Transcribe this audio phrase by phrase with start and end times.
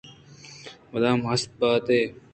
[0.91, 2.11] مُدام ھست بات اِت